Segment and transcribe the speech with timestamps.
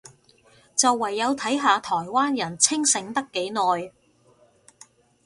[0.75, 3.91] 就唯有睇下台灣人清醒得幾耐